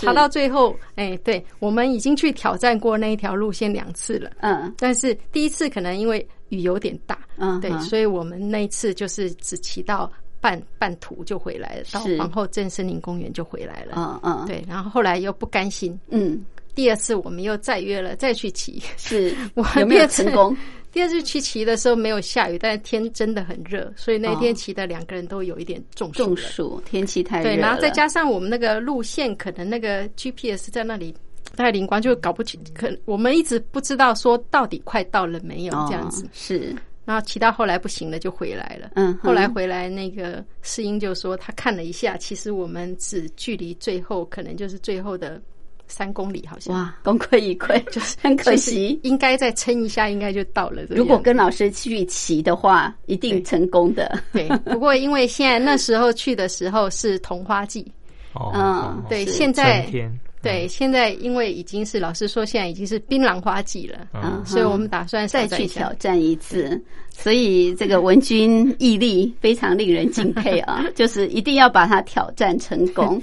[0.00, 4.30] 爬到最后，哎，对我们已经去挑战过那一条路线两次了。
[4.40, 13.94] 嗯，但是第一次可能因为雨有点大，嗯，对，所以我们那一次就是只骑到半半途就回来了，到皇后镇森林公园就回来了。
[13.96, 16.44] 嗯嗯，对，然后后来又不甘心，嗯，
[16.74, 20.56] 第二次我们又再约了再去骑，是， 我有没有成功？
[20.92, 26.22] 第二次去骑的时候没有下雨，但是天真的很热，所以那天骑的两个人都有一点中暑。
[26.22, 27.44] 中暑，天气太热。
[27.44, 31.14] 对，然后再加上我们那个路线，可能那个 GPS 在那里
[31.56, 32.60] 太灵光，就搞不清。
[32.74, 36.28] 可我们一直不知道说到底快到了没有这样子。
[36.32, 36.74] 是，
[37.04, 38.90] 然后骑到后来不行了，就回来了。
[38.94, 45.40] 嗯，后来回来那个世英就说，他看了一下，其实我们只距离最后可能就是最后的。
[45.88, 48.98] 三公里好像哇，功亏一篑， 就是很可惜。
[49.02, 50.82] 应该再撑一下，应该就到了。
[50.88, 54.18] 如果跟老师去骑的话，一定成功的。
[54.32, 57.92] 对， 不过因为现在那时候去的时候是桐花季，
[58.54, 59.86] 嗯，对，现在
[60.42, 66.80] 对，现在因为已经是老师说，现在已经是槟榔花季了，嗯，所以我们打算再去挑战一次。
[67.10, 73.20] 所以这个文君毅力非常令人敬佩啊， 就是一定要把它挑战成功。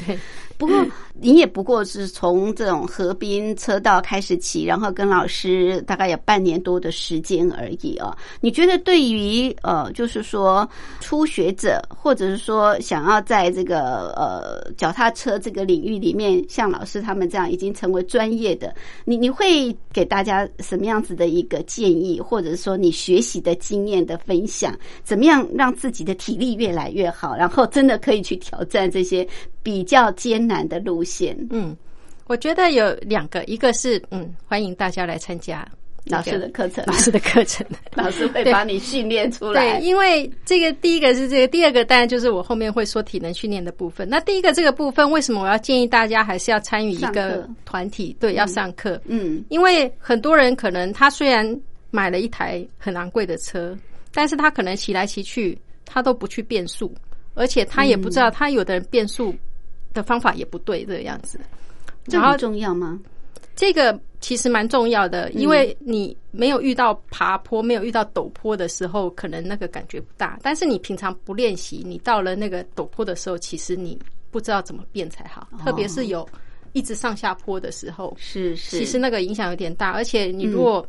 [0.57, 0.85] 不过。
[1.21, 8.17] 你也不过是从这种河滨车道开始骑，然后跟老师大概有半年多的时间而已啊。
[8.39, 10.67] 你觉得对于呃，就是说
[11.01, 29.27] 初学者，或者是说想要在这个呃脚踏车这个领域里面，像老师他们这样已经成为专业的，你你会给大家什么样子的一个建议，或者说你学习的经验的分享，怎么样让自己的体力越来越好，然后真的可以去挑战这些
[29.61, 31.03] 比较艰难的路。
[31.49, 31.75] 嗯，
[32.27, 35.67] 我觉得有两个，一个是嗯，欢迎大家来参加
[36.05, 39.79] 老师的课程，老师的课程，老师会把你训练出来。
[39.79, 44.07] 对，因为这个第一个是这个，第二个当然就是我后面会说体能训练的部分。
[44.09, 48.15] 那第一个这个部分，为什么我要建议大家还是要参与一个团体？
[48.19, 48.99] 对，要上课。
[49.05, 51.59] 嗯，因为很多人可能他虽然
[51.91, 53.77] 买了一台很昂贵的车，
[54.13, 56.91] 但是他可能骑来骑去，他都不去变速，
[57.35, 59.35] 而且他也不知道他有的人变速。
[59.93, 61.39] 的方法也不对，这个样子，
[62.05, 62.99] 这很重要吗？
[63.55, 70.39] 这个其实蛮重要的，因为你没有遇到爬坡、没有遇到陡坡的时候，可能那个感觉不大。
[70.41, 73.99] 但是你平常不练习，你到了那个陡坡的时候，其实你
[74.31, 75.45] 不知道怎么变才好。
[75.63, 76.25] 特别是有
[76.71, 79.91] 一直上下坡的时候，是是，其实那个影响有点大。
[79.91, 80.87] 而且你如果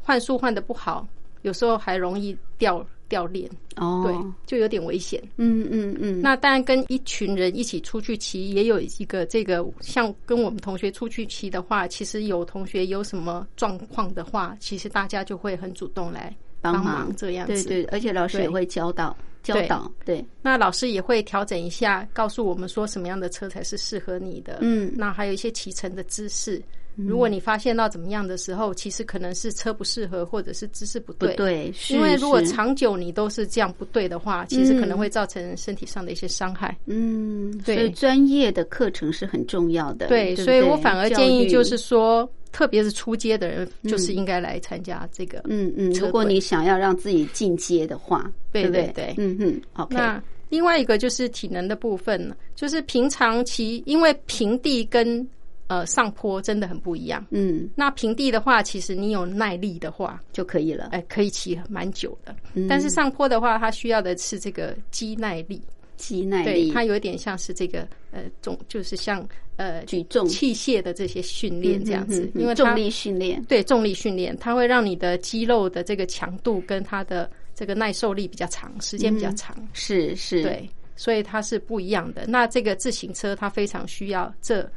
[0.00, 1.06] 换速换的不好，
[1.42, 2.82] 有时候还容易掉。
[3.10, 5.20] 掉链哦，对，就有点危险。
[5.36, 6.22] 嗯嗯嗯。
[6.22, 17.64] 那当然，跟一群人一起出去骑，也有一个这个，像跟我们同学出去骑的话，其实有同学有什么状况的话，其实大家就会很主动来帮忙这样子。
[17.68, 19.90] 对对，而且老师也会教导教导。
[20.04, 24.58] 对，那老师也会调整一下，告诉我们说什么样的车才是适合你的。
[24.60, 26.62] 嗯，那还有一些骑乘的姿势。
[27.06, 31.34] 如果你发现到怎么样的时候，其实可能是车不适合，或者是姿势不对。
[31.34, 36.76] 对，因为如果长久你都是这样不对的话，其实可能会造成身体上的一些伤害。
[36.86, 40.08] 嗯，所以专业的课程是很重要的。
[40.08, 45.42] 对，所以我反而建议就是说，特别是出街的人，就是应该来参加这个。
[45.46, 49.60] 嗯嗯，如果你想要让自己进阶的话，对对对，嗯嗯。
[49.74, 55.26] OK，那另外一个就是体能的部分，就是平常骑，因为平地跟。
[55.70, 57.24] 呃，上坡真的很不一样。
[57.30, 60.88] 嗯，那平地的话，其实你有耐力的话就可以了。
[60.90, 62.34] 哎，可以骑蛮久的。
[62.54, 65.62] 嗯但是上坡的话，它需要的是这个肌耐力。
[65.96, 72.28] 肌耐力，它有一点像是这个呃重，就是像呃举重器械的这些训练这样子。
[72.34, 79.56] 因为重力训练，对重力训练，它会让你的肌肉的这个强度跟它的这个耐受力比较长，时间比较长。
[79.72, 82.26] 是是，对，所以它是不一样的。
[82.26, 84.68] 那这个自行车，它非常需要这。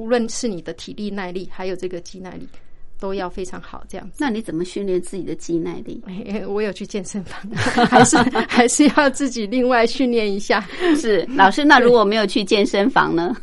[0.00, 2.48] 无论是你的体力耐力，还有这个肌耐力，
[2.98, 3.84] 都要非常好。
[3.86, 6.02] 这样子，那你怎么训练自己的肌耐力？
[6.48, 7.38] 我有去健身房，
[7.86, 8.16] 还是
[8.48, 10.66] 还是要自己另外训练一下。
[10.96, 13.36] 是老师，那如果没有去健身房呢？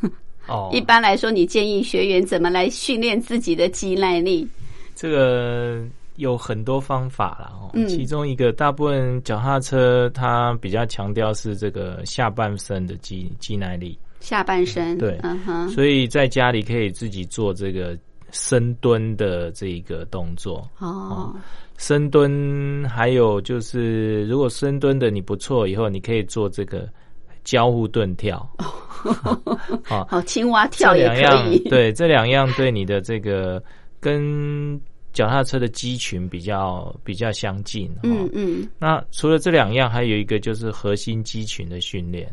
[0.47, 4.47] 哦，一般来说，你建议学员怎么来训练自己的肌耐力？
[4.95, 5.85] 这个
[6.15, 7.69] 有很多方法了哦。
[7.87, 13.95] 其中一个，大部分脚踏车它比较强调是这个下半身的肌肌耐力。
[14.19, 15.19] 下半身对，
[15.73, 17.97] 所以在家里可以自己做这个
[18.31, 21.35] 深蹲的这个动作哦。
[21.77, 26.89] 深蹲还有就是，如果深蹲的你不错，以后你可以做这个
[27.43, 28.49] 交互蹲跳。
[29.85, 31.59] 好，青蛙跳也可以。
[31.69, 33.63] 对，这两样对你的这个
[33.99, 34.81] 跟
[35.13, 37.89] 脚踏车的肌群比较比较相近。
[38.01, 38.67] 嗯嗯。
[38.79, 42.27] 那除了这两样，还有一个就是核心肌群的训练。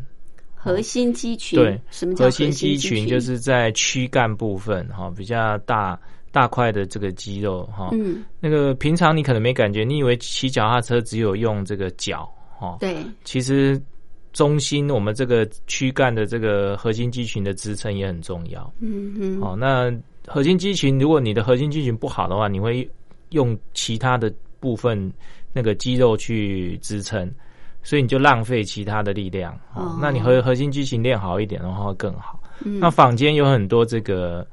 [0.65, 3.07] 核心肌群对，什么叫核心肌群？
[3.07, 5.99] 就是在躯干部分哈，比较大
[6.31, 7.89] 大块的这个肌肉哈。
[7.91, 12.77] 嗯，那个平常你可能没感觉，你以为骑脚踏车只有用这个脚哈。
[12.79, 13.79] 对，其实
[14.33, 18.73] 中心我们这个躯干的这个核心肌群的支撑也很重要。
[18.79, 19.39] 嗯嗯。
[19.41, 19.93] 哦，那
[20.25, 22.89] 核心肌群，如果你的核心肌群不好的话，你会
[23.29, 25.13] 用其他的部分
[25.53, 27.31] 那个肌肉去支撑。
[27.85, 29.97] 所以你就浪费其他的力量哦。
[30.01, 32.37] 那你核核心肌群练好一点的话会更好。
[32.59, 34.45] 那坊间有很多这个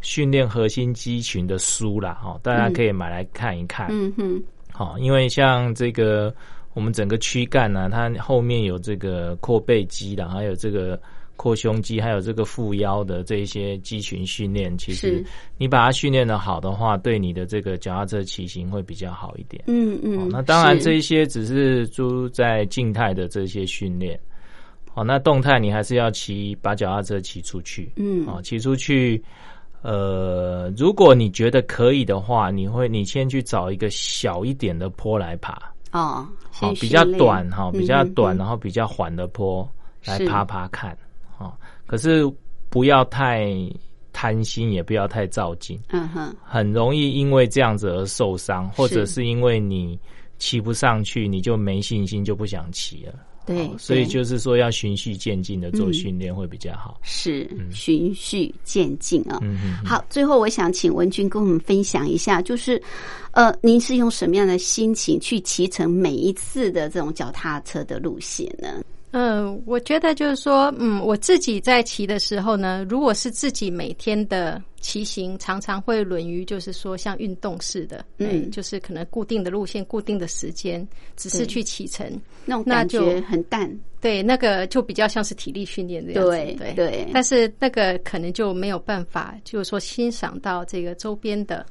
[0.00, 3.88] 训练核心肌群的书啦，哈，大家可以买来看一看。
[3.90, 6.32] 嗯哼，好，因为像这个
[6.74, 11.00] 我们整个躯干呢，它后面有这个阔背肌的，还有这个。
[11.36, 15.24] 扩胸肌还有这个腹腰的这一些肌群训练，其实
[15.58, 19.62] 你把它训练的好的话，对你的这个脚踏车骑行会比较好一点。
[19.66, 24.18] 嗯嗯，那当然这一些只是住在静态的这些训练。
[24.94, 29.22] 哦，那动态你还是要骑把脚踏车骑出去，嗯，哦，骑出去。
[29.82, 35.52] 呃，如果你觉得可以的话，你会你先去找一个小一点的坡来爬
[35.92, 39.68] 哦，好比较短哈，比较短然后比较缓的坡
[40.06, 41.03] 来爬爬看哦。
[41.86, 42.24] 可是
[42.68, 43.48] 不要太
[44.12, 49.98] 贪心，也不要太照进，嗯哼，很容易因为这样子而受伤，或者是因为你
[50.38, 53.14] 骑不上去，你就没信心，就不想骑了。
[53.46, 56.98] 对，所以就是说要循序渐进的做训练会比较好。
[57.02, 59.38] 是循序渐进啊。
[59.42, 62.80] 嗯好，最后我想请文君跟我们分享一下，就是
[63.32, 68.82] 呃，您是用什么样的心情去骑乘每一次的这种脚踏车的路线呢？
[69.16, 80.84] 嗯，我觉得就是说，嗯，我自己在骑的时候呢，如果是自己每天的骑行，常常会沦于就是说像运动似的，嗯，就是可能固定的路线、固定的时间，
[81.16, 83.72] 只是去骑乘，那种感觉很淡。
[84.00, 86.30] 对，那个就比较像是体力训练的样子。
[86.58, 87.08] 对对。
[87.14, 91.64] 但是那个可能就没有办法，就是说欣赏到这个周边的、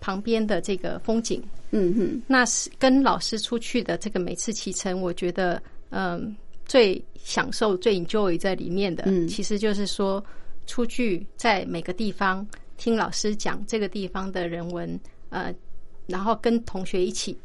[0.00, 1.40] 旁边的这个风景。
[1.70, 2.22] 嗯哼。
[2.26, 6.34] 那是跟老师出去的这个每次骑乘，我觉得，嗯。
[6.68, 10.22] 最享受、最 enjoy 在里面的，其实就是说，
[10.66, 12.46] 出去在每个地方
[12.76, 15.00] 听老师讲这个地方的人文，
[15.30, 15.52] 呃，
[16.06, 17.36] 然后跟同学一起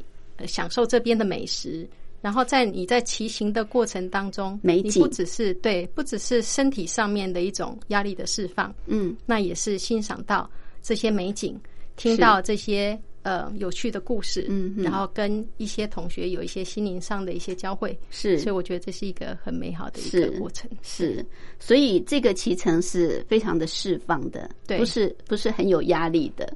[0.46, 1.88] 享受这边的美食，
[2.20, 5.02] 然后在你在骑行的过程当中，美景。
[5.02, 10.48] 不只是对，不只是身体上面的一种压力的释放，嗯，那也是欣赏到
[10.82, 11.58] 这些美景，
[11.96, 13.00] 听到这些。
[13.24, 21.24] 呃，有趣的故事，嗯，然后跟一些同学有一些心灵上的一些交汇，是，所以我觉得这是一个很美好的一个过程，是，
[21.58, 26.54] 所以这个骑乘是非常的释放的，对，不是不是很有压力的。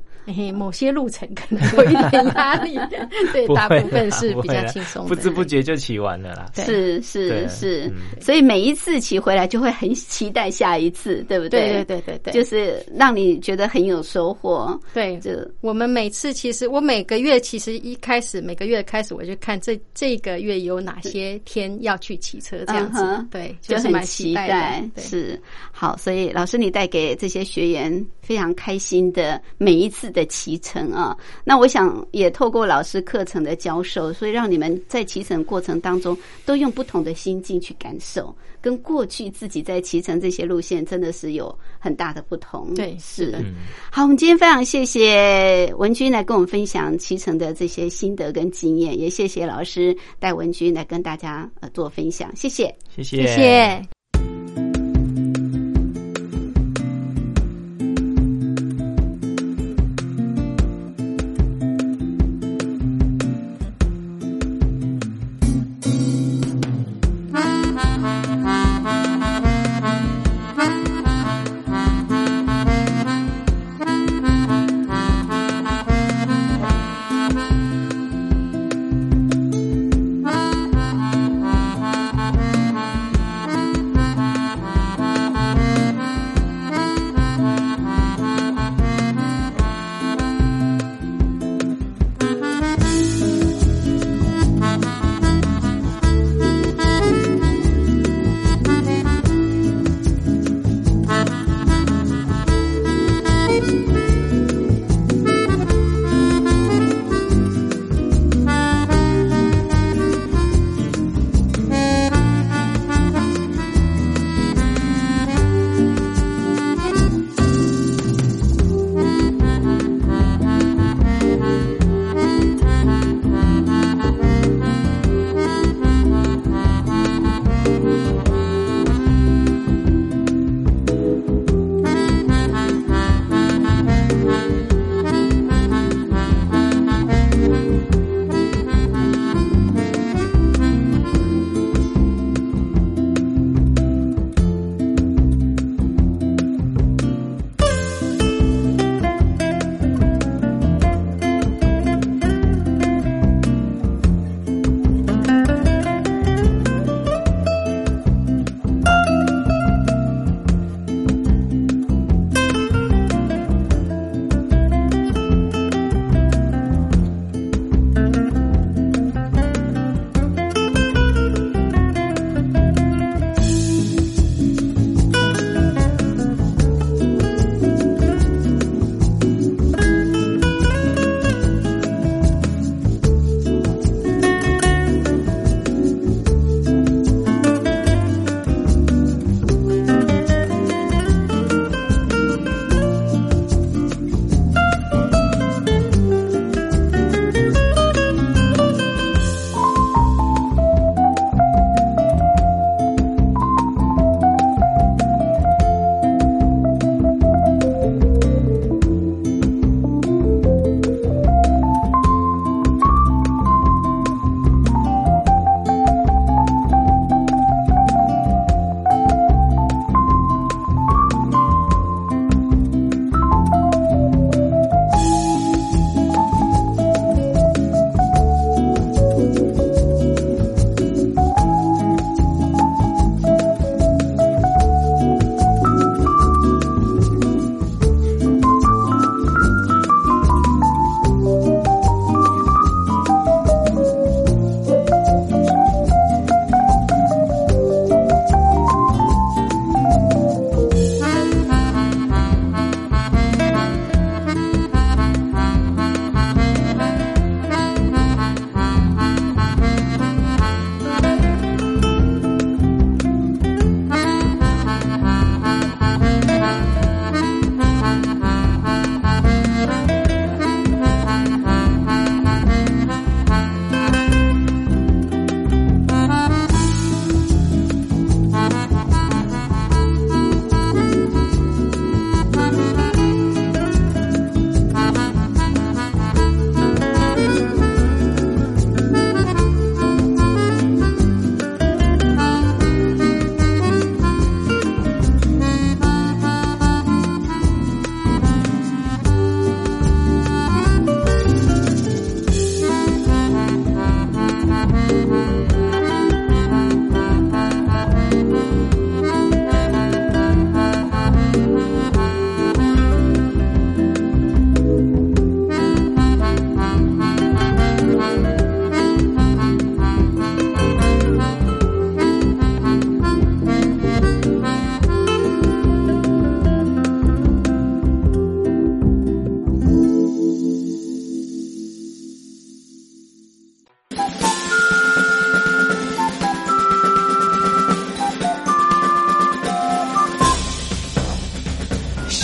[0.52, 2.78] 某些路程可能有一点压力，
[3.32, 6.50] 对，大部分是比较轻松，不知不觉就骑完了啦。
[6.54, 11.84] 是是是，所以每一次骑回来就会很期待下一次，对不对？
[11.84, 14.78] 对对对对，就是让你觉得很有收获。
[14.92, 24.84] 对，就我们每次其实我每个月其实一开始每个月开始我就看这这个月有哪些天要去骑车这样子，对，就很期待。
[24.96, 25.40] 是
[25.72, 30.10] 好，所以老师你带给这些学员非常开心的每一次。
[30.18, 42.74] 的骑乘啊，那我想也透过老师课程的教授，所以让你们在骑乘过程当中都用不同的心境去感受，跟过去自己在骑乘这些路线真的是有很大的不同。
[42.74, 43.38] 对，是的。
[43.92, 53.97] 好，我们今天非常谢谢文君来跟我们分享骑乘的这些心得跟经验，也谢谢老师带文君来跟大家呃做分享，谢谢，谢谢，谢谢。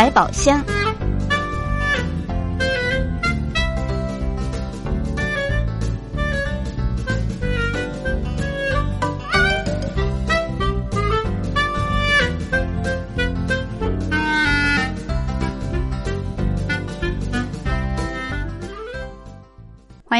[0.00, 0.69] 百宝箱。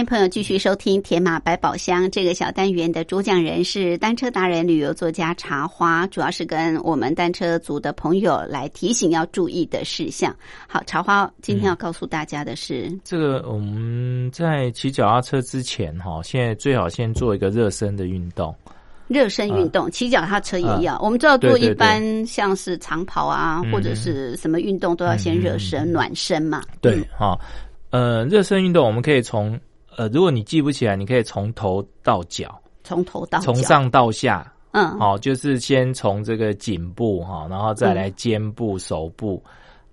[0.00, 10.34] 迎朋友继续收听《铁马百宝箱》这个小单元的主讲人是单车达人、旅游作家茶花，主要是跟我们单车族的朋友来提醒要注意的事项。
[10.66, 18.54] 好，茶花今天要告诉大家的是，这个我们在骑脚踏车之前哈，现在最好先做一个热身的运动。
[19.06, 20.98] 热身运动，骑脚踏车也要。
[21.02, 26.62] 我们知道做一般像是长跑啊，或者是什么运动，都要先热身暖身嘛。
[26.80, 27.38] 对，哈，
[27.90, 29.60] 呃，热身运动我们可以从。
[30.00, 39.44] 呃，如果你记不起来，你可以从头到脚，从头到从上到下，嗯，好，就是先从这个颈部哈，然后再来肩部、手部，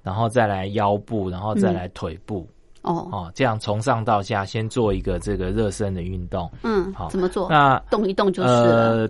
[0.04, 2.48] 然后再来腰部，然后再来腿部，
[2.84, 7.50] 哦哦，这样从上到下先做一个这个热身的运动，嗯，好，怎么做？
[7.50, 9.10] 那动一动就是了。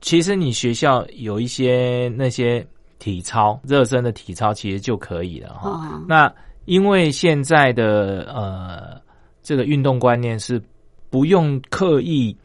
[0.00, 2.66] 其实你学校有一些那些
[2.98, 6.02] 体操热身的体操，其实就可以了哈。
[6.08, 6.28] 那
[6.64, 9.05] 因为现在的呃。
[9.46, 10.60] 这个运动观念是
[11.08, 12.36] 不用刻意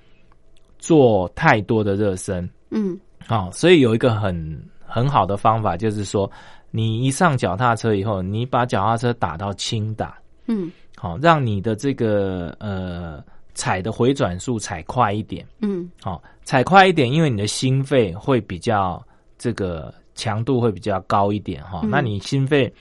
[0.77, 2.95] 做太多的热身，嗯，
[3.25, 6.29] 好，所以有一个很很好的方法，就是说，
[6.69, 13.19] 你一上脚踏车以后，你把脚踏车打到轻打，嗯，好，让你的这个呃
[13.55, 19.03] 踩的回转速踩快一点，嗯，好，踩快一点，因为你的心肺会比较
[19.39, 22.71] 这个强度会比较高一点哈，那你心肺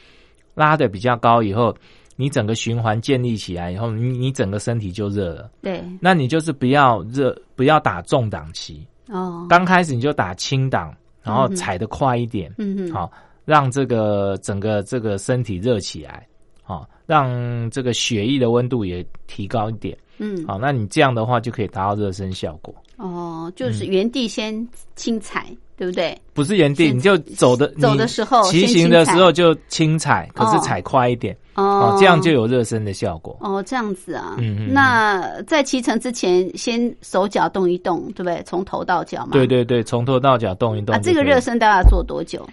[0.55, 1.75] 拉的比较高以后。
[2.21, 5.51] 你整个循环建立起来以后，你你整个身体就热了。
[5.62, 9.47] 对，那你就是不要热，不要打重档期哦。
[9.49, 13.11] 刚开始你就打轻档，然后踩得快一点，嗯嗯，好，
[13.47, 16.27] 让这个整个这个身体热起来，
[16.62, 22.75] 好，让这个血液的温度也提高一点，嗯，好，那你这样的话就可以达到热身效果。
[22.97, 25.47] 哦，就是原地先轻踩。
[25.81, 26.14] 对不对？
[26.35, 33.35] 不是原地，你就走的走的时候，骑行的时候就轻踩，可是踩快一点哦，这样就有热身的效果。
[33.41, 34.37] 哦，这样子啊。
[34.37, 34.74] 嗯嗯。
[34.74, 38.43] 那在骑乘之前，先手脚动一动，对不对？
[38.45, 39.31] 从头到脚嘛。
[39.33, 40.95] 对对对，从头到脚动一动。
[40.95, 42.47] 啊，这个热身大概做多久？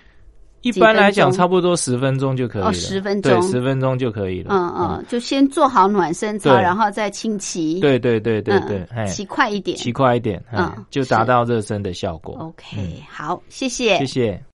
[0.68, 2.74] 一般来讲，差不多十分钟就可以了。
[2.74, 4.54] 十分钟，对，十分钟就可以了。
[4.54, 7.80] 嗯嗯，就先做好暖身操，然后再轻骑。
[7.80, 12.36] 对对对对对，骑快一点，骑快一点，嗯，就达到热身的效果。
[12.40, 14.47] OK，好，谢谢，谢谢。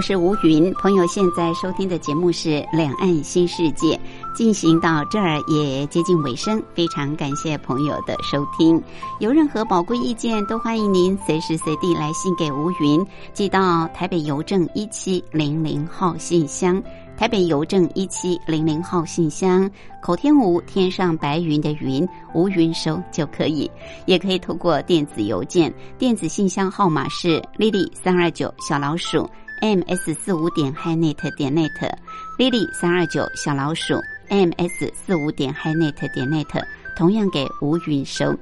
[0.00, 3.88] 我是吴云，朋友现在收听的节目是《两岸新世界》，
[4.34, 8.82] 进行到这儿也接近尾声，非常感谢朋友的收听。
[9.18, 16.82] 有任何宝贵意见，都欢迎您随时随地来信给吴云，寄到台北邮政一七零零号信箱。
[17.14, 19.70] 台北邮政一七零零号信箱，
[20.00, 23.70] 口天吴天上白云的云吴云收就可以，
[24.06, 29.28] 也可以透过电子邮件，电子信箱号码是 lily 三二九小老鼠
[29.60, 36.64] ms 四五点 hinet 点 net，lily 三二九小老鼠 ms 四五点 hinet 点 net，
[36.96, 38.34] 同样给吴允收。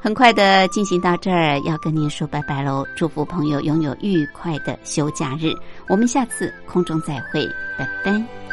[0.00, 2.86] 很快的进行到这儿，要跟您说拜拜喽！
[2.94, 5.52] 祝福朋友拥有愉快的休假日，
[5.88, 7.44] 我们下次空中再会，
[7.76, 8.47] 拜拜。